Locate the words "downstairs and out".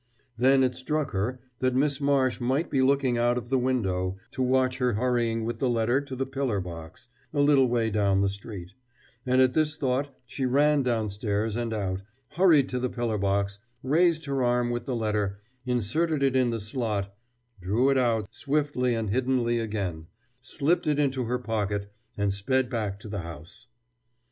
10.81-12.01